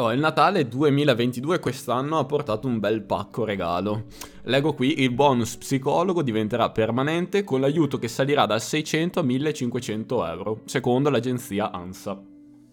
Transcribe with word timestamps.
Oh, 0.00 0.12
il 0.12 0.18
Natale 0.18 0.66
2022 0.66 1.58
quest'anno 1.58 2.18
ha 2.18 2.24
portato 2.24 2.66
un 2.66 2.78
bel 2.78 3.02
pacco 3.02 3.44
regalo. 3.44 4.04
Leggo 4.44 4.72
qui, 4.72 5.02
il 5.02 5.12
bonus 5.12 5.58
psicologo 5.58 6.22
diventerà 6.22 6.70
permanente 6.70 7.44
con 7.44 7.60
l'aiuto 7.60 7.98
che 7.98 8.08
salirà 8.08 8.46
da 8.46 8.58
600 8.58 9.20
a 9.20 9.22
1500 9.22 10.26
euro, 10.26 10.60
secondo 10.64 11.10
l'agenzia 11.10 11.70
ANSA. 11.70 12.29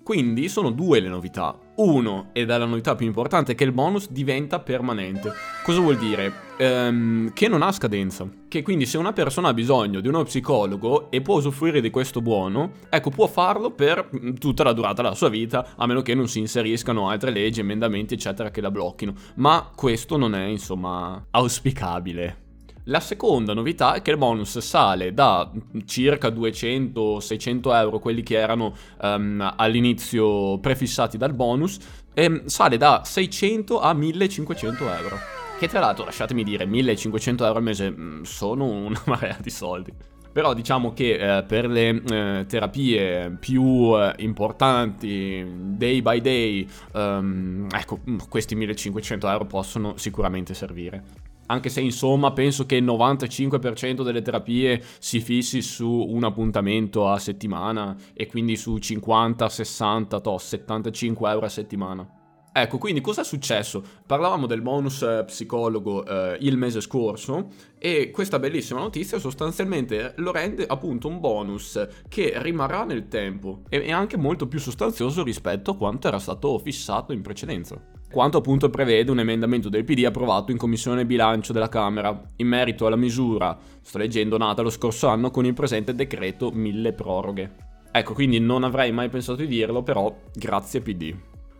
Quindi 0.07 0.47
sono 0.47 0.71
due 0.71 1.01
le 1.01 1.09
novità. 1.09 1.59
Uno, 1.75 2.29
ed 2.31 2.49
è 2.49 2.57
la 2.57 2.63
novità 2.63 2.95
più 2.95 3.05
importante, 3.05 3.55
che 3.55 3.65
il 3.65 3.73
bonus 3.73 4.09
diventa 4.09 4.61
permanente. 4.61 5.33
Cosa 5.65 5.81
vuol 5.81 5.97
dire? 5.97 6.31
Ehm, 6.57 7.33
che 7.33 7.49
non 7.49 7.61
ha 7.61 7.73
scadenza. 7.73 8.25
Che 8.47 8.61
quindi 8.61 8.85
se 8.85 8.97
una 8.97 9.11
persona 9.11 9.49
ha 9.49 9.53
bisogno 9.53 9.99
di 9.99 10.07
uno 10.07 10.23
psicologo 10.23 11.11
e 11.11 11.19
può 11.19 11.35
usufruire 11.35 11.81
di 11.81 11.89
questo 11.89 12.21
buono, 12.21 12.71
ecco, 12.87 13.09
può 13.09 13.27
farlo 13.27 13.71
per 13.71 14.09
mm, 14.17 14.35
tutta 14.35 14.63
la 14.63 14.71
durata 14.71 15.01
della 15.01 15.13
sua 15.13 15.27
vita, 15.27 15.73
a 15.75 15.85
meno 15.85 16.01
che 16.01 16.15
non 16.15 16.29
si 16.29 16.39
inseriscano 16.39 17.09
altre 17.09 17.31
leggi, 17.31 17.59
emendamenti, 17.59 18.13
eccetera, 18.13 18.49
che 18.49 18.61
la 18.61 18.71
blocchino. 18.71 19.13
Ma 19.35 19.69
questo 19.75 20.15
non 20.15 20.35
è, 20.35 20.45
insomma, 20.45 21.21
auspicabile. 21.31 22.45
La 22.89 23.01
seconda 23.01 23.53
novità 23.53 23.95
è 23.95 24.01
che 24.01 24.11
il 24.11 24.17
bonus 24.17 24.59
sale 24.59 25.13
da 25.13 25.51
circa 25.85 26.29
200-600 26.29 27.73
euro, 27.73 27.99
quelli 27.99 28.23
che 28.23 28.37
erano 28.37 28.73
um, 29.01 29.53
all'inizio 29.57 30.57
prefissati 30.59 31.17
dal 31.17 31.33
bonus, 31.33 31.79
e 32.13 32.43
sale 32.45 32.77
da 32.77 33.01
600 33.03 33.81
a 33.81 33.93
1500 33.93 34.83
euro. 34.89 35.17
Che 35.59 35.67
tra 35.67 35.81
l'altro, 35.81 36.05
lasciatemi 36.05 36.45
dire, 36.45 36.65
1500 36.65 37.43
euro 37.43 37.57
al 37.57 37.63
mese 37.63 37.91
mm, 37.91 38.21
sono 38.21 38.63
una 38.65 39.01
marea 39.07 39.37
di 39.41 39.49
soldi. 39.49 39.91
Però 40.31 40.53
diciamo 40.53 40.93
che 40.93 41.39
eh, 41.39 41.43
per 41.43 41.67
le 41.67 42.01
eh, 42.09 42.45
terapie 42.47 43.35
più 43.37 43.97
eh, 43.97 44.13
importanti, 44.19 45.45
day 45.75 46.01
by 46.01 46.21
day, 46.21 46.67
um, 46.93 47.67
ecco, 47.69 47.99
questi 48.29 48.55
1500 48.55 49.27
euro 49.27 49.45
possono 49.45 49.97
sicuramente 49.97 50.53
servire 50.53 51.26
anche 51.47 51.69
se 51.69 51.81
insomma 51.81 52.31
penso 52.31 52.65
che 52.65 52.75
il 52.75 52.85
95% 52.85 54.03
delle 54.03 54.21
terapie 54.21 54.81
si 54.99 55.19
fissi 55.19 55.61
su 55.61 55.89
un 55.89 56.23
appuntamento 56.23 57.09
a 57.09 57.19
settimana 57.19 57.95
e 58.13 58.27
quindi 58.27 58.55
su 58.55 58.77
50, 58.77 59.49
60, 59.49 60.19
to, 60.19 60.37
75 60.37 61.29
euro 61.29 61.45
a 61.45 61.49
settimana. 61.49 62.11
Ecco, 62.59 62.79
quindi 62.79 63.01
cosa 63.01 63.21
è 63.21 63.23
successo? 63.23 63.83
Parlavamo 64.03 64.47
del 64.47 64.63
bonus 64.63 65.03
eh, 65.03 65.23
psicologo 65.27 66.03
eh, 66.03 66.37
il 66.41 66.57
mese 66.57 66.81
scorso 66.81 67.49
e 67.77 68.09
questa 68.09 68.39
bellissima 68.39 68.79
notizia 68.79 69.19
sostanzialmente 69.19 70.13
lo 70.17 70.31
rende 70.31 70.65
appunto 70.65 71.07
un 71.07 71.19
bonus 71.19 71.87
che 72.09 72.33
rimarrà 72.37 72.83
nel 72.83 73.07
tempo 73.09 73.61
e 73.69 73.83
è 73.83 73.91
anche 73.91 74.17
molto 74.17 74.47
più 74.47 74.57
sostanzioso 74.57 75.21
rispetto 75.21 75.69
a 75.69 75.77
quanto 75.77 76.07
era 76.07 76.17
stato 76.17 76.57
fissato 76.57 77.13
in 77.13 77.21
precedenza 77.21 77.79
quanto 78.09 78.37
appunto 78.37 78.69
prevede 78.69 79.11
un 79.11 79.19
emendamento 79.19 79.69
del 79.69 79.83
PD 79.83 80.05
approvato 80.05 80.51
in 80.51 80.57
Commissione 80.57 81.05
Bilancio 81.05 81.53
della 81.53 81.69
Camera, 81.69 82.19
in 82.37 82.47
merito 82.47 82.85
alla 82.85 82.95
misura, 82.95 83.57
sto 83.81 83.97
leggendo, 83.97 84.37
nata 84.37 84.61
lo 84.61 84.69
scorso 84.69 85.07
anno 85.07 85.29
con 85.29 85.45
il 85.45 85.53
presente 85.53 85.93
decreto 85.93 86.51
mille 86.51 86.93
proroghe. 86.93 87.65
Ecco, 87.91 88.13
quindi 88.13 88.39
non 88.39 88.63
avrei 88.63 88.91
mai 88.91 89.09
pensato 89.09 89.39
di 89.39 89.47
dirlo, 89.47 89.83
però 89.83 90.15
grazie 90.33 90.81
PD. 90.81 91.15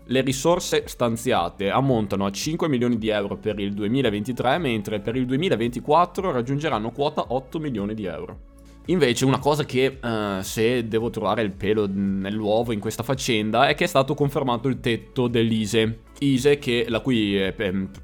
Le 0.09 0.22
risorse 0.22 0.84
stanziate 0.88 1.70
ammontano 1.70 2.25
a 2.25 2.31
5 2.31 2.70
milioni 2.70 2.98
di 2.98 3.09
euro 3.09 3.36
per 3.36 3.59
il 3.59 3.73
2023, 3.73 4.58
mentre 4.58 5.02
per 5.02 5.18
il 5.18 5.25
2024 5.25 6.31
raggiungeranno 6.31 6.92
quota 6.92 7.25
8 7.28 7.59
milioni 7.59 7.94
di 7.94 8.06
euro. 8.06 8.47
Invece 8.90 9.26
una 9.26 9.40
cosa 9.40 9.66
che, 9.66 10.00
uh, 10.02 10.42
se 10.42 10.88
devo 10.88 11.10
trovare 11.10 11.42
il 11.42 11.52
pelo 11.52 11.88
nell'uovo 11.92 12.72
in 12.72 12.80
questa 12.80 13.04
faccenda, 13.04 13.68
è 13.68 13.76
che 13.76 13.84
è 13.84 13.88
stato 13.88 14.14
confermato 14.14 14.70
il 14.70 14.80
tetto 14.80 15.28
dell'ISE. 15.28 16.04
ISE 16.20 16.58
che, 16.58 16.86
la 16.88 17.02
cui 17.02 17.38
eh, 17.38 17.54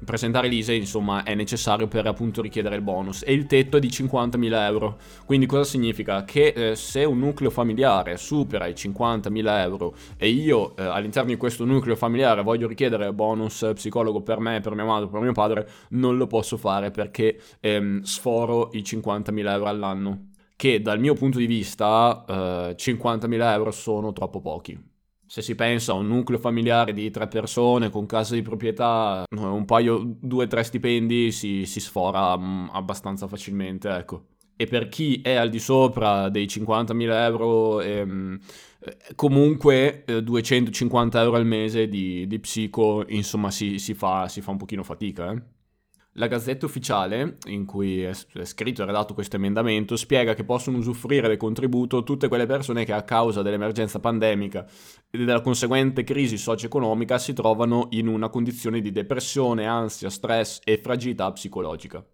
presentare 0.04 0.46
l'ISE 0.46 0.74
insomma 0.74 1.22
è 1.22 1.34
necessario 1.34 1.88
per 1.88 2.06
appunto 2.06 2.42
richiedere 2.42 2.76
il 2.76 2.82
bonus 2.82 3.22
e 3.26 3.32
il 3.32 3.46
tetto 3.46 3.78
è 3.78 3.80
di 3.80 3.88
50.000 3.88 4.52
euro 4.66 4.98
quindi 5.24 5.46
cosa 5.46 5.64
significa? 5.64 6.22
che 6.22 6.52
eh, 6.54 6.76
se 6.76 7.02
un 7.02 7.18
nucleo 7.18 7.50
familiare 7.50 8.16
supera 8.16 8.68
i 8.68 8.74
50.000 8.74 9.58
euro 9.62 9.96
e 10.16 10.28
io 10.28 10.76
eh, 10.76 10.84
all'interno 10.84 11.30
di 11.30 11.36
questo 11.36 11.64
nucleo 11.64 11.96
familiare 11.96 12.44
voglio 12.44 12.68
richiedere 12.68 13.12
bonus 13.12 13.68
psicologo 13.74 14.20
per 14.20 14.38
me, 14.38 14.60
per 14.60 14.76
mia 14.76 14.84
madre, 14.84 15.08
per 15.08 15.20
mio 15.20 15.32
padre 15.32 15.68
non 15.88 16.16
lo 16.16 16.28
posso 16.28 16.56
fare 16.56 16.92
perché 16.92 17.36
ehm, 17.58 18.02
sforo 18.02 18.70
i 18.74 18.82
50.000 18.82 19.48
euro 19.48 19.66
all'anno 19.66 20.28
che 20.56 20.80
dal 20.80 21.00
mio 21.00 21.14
punto 21.14 21.38
di 21.38 21.46
vista 21.46 22.24
eh, 22.28 22.74
50.000 22.76 23.52
euro 23.52 23.70
sono 23.70 24.12
troppo 24.12 24.40
pochi. 24.40 24.92
Se 25.26 25.42
si 25.42 25.54
pensa 25.54 25.92
a 25.92 25.96
un 25.96 26.06
nucleo 26.06 26.38
familiare 26.38 26.92
di 26.92 27.10
tre 27.10 27.26
persone 27.28 27.90
con 27.90 28.06
casa 28.06 28.34
di 28.34 28.42
proprietà, 28.42 29.24
un 29.30 29.64
paio, 29.64 30.16
due 30.20 30.44
o 30.44 30.46
tre 30.46 30.62
stipendi 30.62 31.32
si, 31.32 31.64
si 31.66 31.80
sfora 31.80 32.34
um, 32.34 32.70
abbastanza 32.72 33.26
facilmente, 33.26 33.88
ecco. 33.88 34.26
E 34.56 34.66
per 34.66 34.88
chi 34.88 35.20
è 35.22 35.34
al 35.34 35.50
di 35.50 35.58
sopra 35.58 36.28
dei 36.28 36.46
50.000 36.46 37.10
euro, 37.24 37.80
ehm, 37.80 38.38
comunque 39.16 40.04
eh, 40.04 40.22
250 40.22 41.20
euro 41.22 41.36
al 41.36 41.46
mese 41.46 41.88
di, 41.88 42.26
di 42.28 42.38
psico, 42.38 43.04
insomma, 43.08 43.50
si, 43.50 43.78
si, 43.78 43.94
fa, 43.94 44.28
si 44.28 44.40
fa 44.40 44.52
un 44.52 44.58
pochino 44.58 44.84
fatica, 44.84 45.32
eh. 45.32 45.42
La 46.16 46.28
Gazzetta 46.28 46.66
Ufficiale, 46.66 47.38
in 47.46 47.64
cui 47.64 48.02
è 48.02 48.12
scritto 48.12 48.82
e 48.82 48.84
redatto 48.84 49.14
questo 49.14 49.34
emendamento, 49.34 49.96
spiega 49.96 50.34
che 50.34 50.44
possono 50.44 50.78
usufruire 50.78 51.26
del 51.26 51.36
contributo 51.36 52.04
tutte 52.04 52.28
quelle 52.28 52.46
persone 52.46 52.84
che 52.84 52.92
a 52.92 53.02
causa 53.02 53.42
dell'emergenza 53.42 53.98
pandemica 53.98 54.64
e 55.10 55.18
della 55.18 55.40
conseguente 55.40 56.04
crisi 56.04 56.38
socio-economica 56.38 57.18
si 57.18 57.32
trovano 57.32 57.88
in 57.90 58.06
una 58.06 58.28
condizione 58.28 58.80
di 58.80 58.92
depressione, 58.92 59.66
ansia, 59.66 60.08
stress 60.08 60.60
e 60.62 60.78
fragilità 60.78 61.32
psicologica 61.32 62.04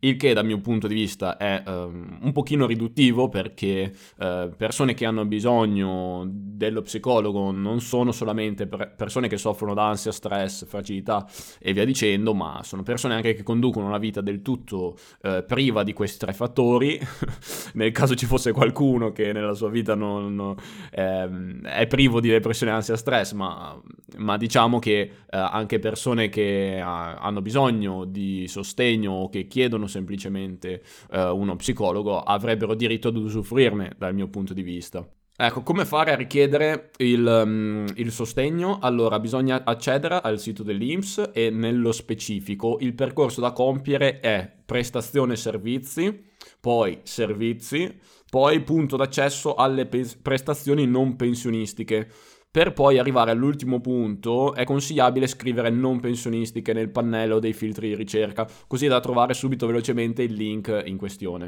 il 0.00 0.16
che 0.16 0.32
dal 0.32 0.44
mio 0.44 0.60
punto 0.60 0.86
di 0.86 0.94
vista 0.94 1.36
è 1.36 1.62
um, 1.66 2.18
un 2.20 2.32
pochino 2.32 2.66
riduttivo 2.66 3.28
perché 3.28 3.92
uh, 4.18 4.50
persone 4.56 4.94
che 4.94 5.04
hanno 5.04 5.24
bisogno 5.24 6.24
dello 6.28 6.82
psicologo 6.82 7.50
non 7.50 7.80
sono 7.80 8.12
solamente 8.12 8.68
per 8.68 8.94
persone 8.94 9.26
che 9.26 9.36
soffrono 9.36 9.74
d'ansia, 9.74 10.12
stress, 10.12 10.66
fragilità 10.66 11.26
e 11.58 11.72
via 11.72 11.84
dicendo, 11.84 12.32
ma 12.32 12.60
sono 12.62 12.84
persone 12.84 13.14
anche 13.14 13.34
che 13.34 13.42
conducono 13.42 13.86
una 13.86 13.98
vita 13.98 14.20
del 14.20 14.40
tutto 14.40 14.96
uh, 15.22 15.44
priva 15.44 15.82
di 15.82 15.92
questi 15.92 16.18
tre 16.18 16.32
fattori. 16.32 17.00
Nel 17.74 17.90
caso 17.90 18.14
ci 18.14 18.26
fosse 18.26 18.52
qualcuno 18.52 19.10
che 19.10 19.32
nella 19.32 19.54
sua 19.54 19.68
vita 19.68 19.94
non, 19.96 20.34
non, 20.34 20.54
ehm, 20.92 21.62
è 21.66 21.86
privo 21.86 22.20
di 22.20 22.28
depressione, 22.28 22.72
ansia, 22.72 22.96
stress, 22.96 23.32
ma, 23.32 23.80
ma 24.18 24.36
diciamo 24.36 24.78
che 24.78 25.10
uh, 25.24 25.26
anche 25.30 25.80
persone 25.80 26.28
che 26.28 26.80
hanno 26.80 27.42
bisogno 27.42 28.04
di 28.04 28.46
sostegno 28.46 29.12
o 29.12 29.28
che 29.28 29.46
chiedono 29.46 29.86
semplicemente 29.88 30.82
uh, 31.10 31.36
uno 31.36 31.56
psicologo, 31.56 32.20
avrebbero 32.20 32.74
diritto 32.74 33.08
ad 33.08 33.16
usufruirne 33.16 33.94
dal 33.98 34.14
mio 34.14 34.28
punto 34.28 34.54
di 34.54 34.62
vista. 34.62 35.06
Ecco, 35.40 35.62
come 35.62 35.84
fare 35.84 36.10
a 36.10 36.16
richiedere 36.16 36.90
il, 36.96 37.24
um, 37.24 37.86
il, 37.94 38.10
sostegno? 38.10 38.80
Allora, 38.80 39.20
bisogna 39.20 39.62
accedere 39.64 40.20
al 40.20 40.40
sito 40.40 40.64
dell'INPS 40.64 41.30
e 41.32 41.50
nello 41.50 41.92
specifico 41.92 42.78
il 42.80 42.92
percorso 42.92 43.40
da 43.40 43.52
compiere 43.52 44.18
è 44.18 44.52
prestazione 44.66 45.36
servizi, 45.36 46.24
poi 46.60 46.98
servizi, 47.04 48.00
poi 48.28 48.60
punto 48.62 48.96
d'accesso 48.96 49.54
alle 49.54 49.86
pe- 49.86 50.10
prestazioni 50.20 50.86
non 50.86 51.14
pensionistiche. 51.14 52.10
Per 52.58 52.72
poi 52.72 52.98
arrivare 52.98 53.30
all'ultimo 53.30 53.80
punto 53.80 54.52
è 54.52 54.64
consigliabile 54.64 55.28
scrivere 55.28 55.70
non 55.70 56.00
pensionistiche 56.00 56.72
nel 56.72 56.90
pannello 56.90 57.38
dei 57.38 57.52
filtri 57.52 57.86
di 57.86 57.94
ricerca, 57.94 58.48
così 58.66 58.88
da 58.88 58.98
trovare 58.98 59.32
subito 59.32 59.64
velocemente 59.64 60.24
il 60.24 60.32
link 60.32 60.82
in 60.84 60.96
questione. 60.96 61.44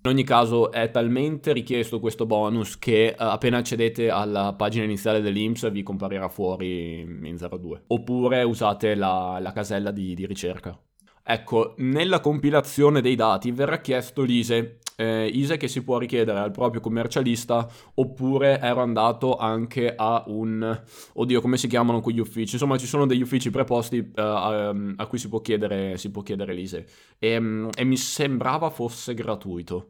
In 0.00 0.10
ogni 0.10 0.22
caso 0.22 0.70
è 0.70 0.92
talmente 0.92 1.52
richiesto 1.52 1.98
questo 1.98 2.24
bonus 2.24 2.78
che 2.78 3.16
uh, 3.18 3.22
appena 3.24 3.56
accedete 3.56 4.10
alla 4.10 4.54
pagina 4.56 4.84
iniziale 4.84 5.20
dell'IMSS 5.20 5.72
vi 5.72 5.82
comparirà 5.82 6.28
fuori 6.28 7.00
in 7.00 7.36
02. 7.36 7.86
Oppure 7.88 8.44
usate 8.44 8.94
la, 8.94 9.38
la 9.40 9.50
casella 9.50 9.90
di, 9.90 10.14
di 10.14 10.24
ricerca. 10.24 10.80
Ecco, 11.24 11.74
nella 11.78 12.20
compilazione 12.20 13.00
dei 13.00 13.16
dati 13.16 13.50
verrà 13.50 13.80
chiesto 13.80 14.22
l'ISE, 14.22 14.78
eh, 14.96 15.26
ISE 15.26 15.56
che 15.56 15.68
si 15.68 15.82
può 15.82 15.98
richiedere 15.98 16.38
al 16.38 16.50
proprio 16.50 16.80
commercialista 16.80 17.68
oppure 17.94 18.60
ero 18.60 18.80
andato 18.80 19.36
anche 19.36 19.94
a 19.94 20.24
un... 20.26 20.82
oddio 21.14 21.40
come 21.40 21.56
si 21.56 21.68
chiamano 21.68 22.00
quegli 22.00 22.20
uffici? 22.20 22.54
Insomma 22.54 22.78
ci 22.78 22.86
sono 22.86 23.06
degli 23.06 23.22
uffici 23.22 23.50
preposti 23.50 23.98
uh, 23.98 24.20
a, 24.20 24.68
a, 24.68 25.06
cui 25.06 25.18
si 25.18 25.28
può 25.28 25.40
chiedere, 25.40 25.96
si 25.98 26.10
può 26.10 26.22
chiedere 26.22 26.54
l'ISE 26.54 26.86
e, 27.18 27.36
um, 27.36 27.68
e 27.74 27.84
mi 27.84 27.96
sembrava 27.96 28.70
fosse 28.70 29.14
gratuito. 29.14 29.88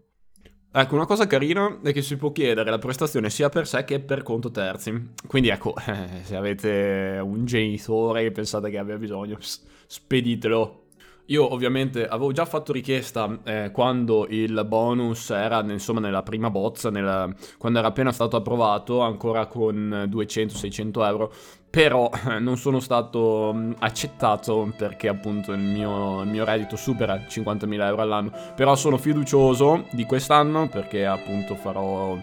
Ecco, 0.76 0.96
una 0.96 1.06
cosa 1.06 1.28
carina 1.28 1.78
è 1.84 1.92
che 1.92 2.02
si 2.02 2.16
può 2.16 2.32
chiedere 2.32 2.68
la 2.68 2.78
prestazione 2.78 3.30
sia 3.30 3.48
per 3.48 3.68
sé 3.68 3.84
che 3.84 4.00
per 4.00 4.24
conto 4.24 4.50
terzi. 4.50 5.12
Quindi 5.24 5.48
ecco, 5.50 5.74
eh, 5.86 6.22
se 6.24 6.34
avete 6.34 7.20
un 7.22 7.44
genitore 7.44 8.24
che 8.24 8.32
pensate 8.32 8.70
che 8.70 8.78
abbia 8.78 8.96
bisogno, 8.96 9.38
speditelo 9.86 10.83
Io 11.28 11.50
ovviamente 11.50 12.06
avevo 12.06 12.32
già 12.32 12.44
fatto 12.44 12.70
richiesta 12.70 13.38
eh, 13.44 13.70
quando 13.72 14.26
il 14.28 14.62
bonus 14.66 15.30
era 15.30 15.62
insomma 15.62 16.00
nella 16.00 16.22
prima 16.22 16.50
bozza, 16.50 16.90
nella, 16.90 17.32
quando 17.56 17.78
era 17.78 17.88
appena 17.88 18.12
stato 18.12 18.36
approvato, 18.36 19.00
ancora 19.00 19.46
con 19.46 20.06
200-600 20.10 21.06
euro, 21.06 21.32
però 21.70 22.10
eh, 22.28 22.38
non 22.40 22.58
sono 22.58 22.78
stato 22.78 23.52
mm, 23.54 23.72
accettato 23.78 24.70
perché 24.76 25.08
appunto 25.08 25.52
il 25.52 25.60
mio, 25.60 26.20
il 26.20 26.28
mio 26.28 26.44
reddito 26.44 26.76
supera 26.76 27.16
50.000 27.16 27.80
euro 27.86 28.02
all'anno, 28.02 28.30
però 28.54 28.74
sono 28.76 28.98
fiducioso 28.98 29.86
di 29.92 30.04
quest'anno 30.04 30.68
perché 30.68 31.06
appunto 31.06 31.54
farò 31.54 32.18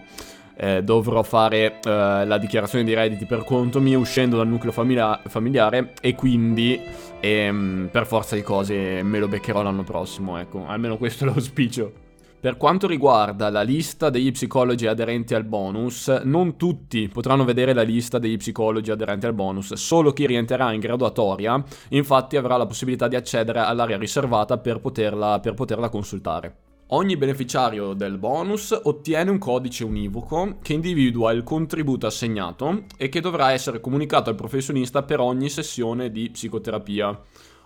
eh, 0.56 0.82
dovrò 0.82 1.22
fare 1.22 1.80
eh, 1.82 2.24
la 2.24 2.38
dichiarazione 2.38 2.84
di 2.84 2.94
redditi 2.94 3.24
per 3.24 3.44
conto 3.44 3.80
mio 3.80 3.98
uscendo 3.98 4.36
dal 4.36 4.48
nucleo 4.48 4.72
familia- 4.72 5.20
familiare 5.26 5.92
e 6.00 6.14
quindi 6.14 6.80
ehm, 7.20 7.88
per 7.90 8.06
forza 8.06 8.34
di 8.34 8.42
cose 8.42 9.02
me 9.02 9.18
lo 9.18 9.28
beccherò 9.28 9.62
l'anno 9.62 9.84
prossimo, 9.84 10.38
ecco, 10.38 10.66
almeno 10.66 10.96
questo 10.96 11.24
è 11.24 11.26
l'auspicio. 11.26 12.02
Per 12.42 12.56
quanto 12.56 12.88
riguarda 12.88 13.50
la 13.50 13.62
lista 13.62 14.10
degli 14.10 14.32
psicologi 14.32 14.88
aderenti 14.88 15.32
al 15.32 15.44
bonus, 15.44 16.08
non 16.24 16.56
tutti 16.56 17.06
potranno 17.06 17.44
vedere 17.44 17.72
la 17.72 17.82
lista 17.82 18.18
degli 18.18 18.36
psicologi 18.36 18.90
aderenti 18.90 19.26
al 19.26 19.32
bonus, 19.32 19.74
solo 19.74 20.12
chi 20.12 20.26
rientrerà 20.26 20.72
in 20.72 20.80
graduatoria 20.80 21.62
infatti 21.90 22.36
avrà 22.36 22.56
la 22.56 22.66
possibilità 22.66 23.06
di 23.06 23.14
accedere 23.14 23.60
all'area 23.60 23.96
riservata 23.96 24.58
per 24.58 24.80
poterla, 24.80 25.38
per 25.38 25.54
poterla 25.54 25.88
consultare. 25.88 26.71
Ogni 26.88 27.16
beneficiario 27.16 27.94
del 27.94 28.18
bonus 28.18 28.78
ottiene 28.82 29.30
un 29.30 29.38
codice 29.38 29.82
univoco 29.82 30.58
che 30.60 30.74
individua 30.74 31.32
il 31.32 31.42
contributo 31.42 32.06
assegnato 32.06 32.84
e 32.98 33.08
che 33.08 33.20
dovrà 33.20 33.52
essere 33.52 33.80
comunicato 33.80 34.28
al 34.28 34.36
professionista 34.36 35.02
per 35.02 35.20
ogni 35.20 35.48
sessione 35.48 36.10
di 36.10 36.28
psicoterapia. 36.28 37.18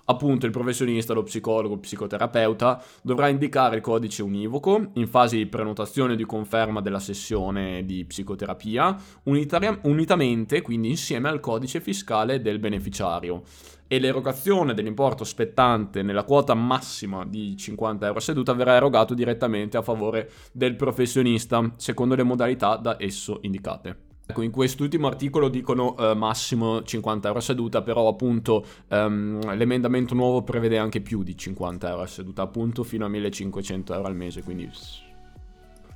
Appunto 0.09 0.47
il 0.47 0.53
professionista, 0.53 1.15
lo 1.15 1.25
psicologo, 1.25 1.75
il 1.75 1.81
psicoterapeuta 1.81 2.83
dovrà 3.03 3.29
indicare 3.29 3.77
il 3.77 3.83
codice 3.83 4.23
univoco 4.23 4.91
in 4.95 5.09
fase 5.09 5.37
di 5.37 5.47
prenotazione 5.47 6.13
o 6.13 6.17
di 6.17 6.25
conferma 6.25 6.81
della 6.81 7.01
sessione 7.01 7.85
di 7.85 8.05
psicoterapia, 8.05 8.97
unitaria- 9.25 9.79
unitamente 9.83 10.63
quindi 10.63 10.91
insieme 10.91 11.29
al 11.29 11.41
codice 11.41 11.81
fiscale 11.81 12.41
del 12.41 12.61
beneficiario 12.61 13.43
e 13.89 13.99
l'erogazione 13.99 14.75
dell'importo 14.75 15.25
spettante 15.25 16.03
nella 16.03 16.25
quota 16.25 16.55
massima 16.55 17.25
di 17.25 17.57
50 17.57 18.07
euro 18.07 18.19
a 18.19 18.23
seduta 18.23 18.53
verrà 18.53 18.75
erogato 18.75 19.15
direttamente 19.15 19.77
a 19.77 19.83
favore 19.83 20.31
del 20.53 20.77
professionista, 20.77 21.73
secondo 21.77 22.15
le 22.15 22.23
modalità 22.23 22.77
da 22.77 22.97
esso 22.99 23.39
indicate. 23.43 24.06
Ecco, 24.29 24.43
in 24.43 24.51
quest'ultimo 24.51 25.07
articolo 25.07 25.49
dicono 25.49 25.97
eh, 25.97 26.15
massimo 26.15 26.83
50 26.83 27.29
euro 27.29 27.39
a 27.39 27.43
seduta, 27.43 27.83
però 27.83 28.09
appunto 28.09 28.65
ehm, 28.89 29.55
l'emendamento 29.55 30.15
nuovo 30.15 30.43
prevede 30.43 30.79
anche 30.79 31.01
più 31.01 31.23
di 31.23 31.37
50 31.37 31.89
euro 31.89 32.03
a 32.03 32.07
seduta, 32.07 32.43
appunto 32.43 32.83
fino 32.83 33.05
a 33.05 33.09
1500 33.09 33.95
euro 33.95 34.09
al 34.09 34.17
mese, 34.17 34.43
quindi 34.43 34.69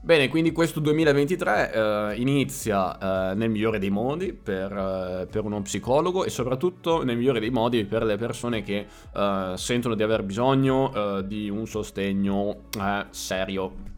Bene, 0.02 0.28
quindi 0.28 0.52
questo 0.52 0.80
2023 0.80 1.72
eh, 1.72 2.20
inizia 2.20 3.32
eh, 3.32 3.34
nel 3.34 3.50
migliore 3.50 3.78
dei 3.78 3.90
modi 3.90 4.32
per, 4.32 4.72
eh, 4.72 5.26
per, 5.30 5.44
uno 5.44 5.60
psicologo 5.60 6.24
e 6.24 6.30
soprattutto 6.30 7.04
nel 7.04 7.18
migliore 7.18 7.38
dei 7.38 7.50
modi 7.50 7.84
per 7.84 8.04
le 8.04 8.16
persone 8.16 8.62
che 8.62 8.86
eh, 9.14 9.52
sentono 9.56 9.94
di 9.94 10.02
aver 10.02 10.22
bisogno 10.22 11.18
eh, 11.18 11.26
di 11.26 11.50
un 11.50 11.66
sostegno 11.66 12.62
eh, 12.78 13.06
serio. 13.10 13.89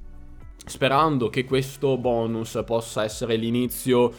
Sperando 0.64 1.28
che 1.28 1.44
questo 1.44 1.98
bonus 1.98 2.62
possa 2.64 3.02
essere 3.02 3.36
l'inizio 3.36 4.12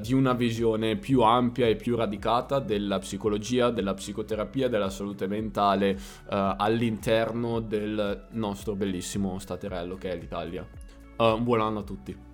di 0.00 0.12
una 0.12 0.32
visione 0.32 0.96
più 0.96 1.22
ampia 1.22 1.66
e 1.66 1.76
più 1.76 1.96
radicata 1.96 2.58
della 2.58 2.98
psicologia, 2.98 3.70
della 3.70 3.94
psicoterapia, 3.94 4.68
della 4.68 4.90
salute 4.90 5.26
mentale 5.28 5.98
all'interno 6.26 7.60
del 7.60 8.26
nostro 8.32 8.74
bellissimo 8.74 9.38
staterello 9.38 9.96
che 9.96 10.10
è 10.10 10.16
l'Italia. 10.16 10.66
Uh, 11.16 11.40
buon 11.40 11.60
anno 11.60 11.78
a 11.78 11.82
tutti. 11.84 12.33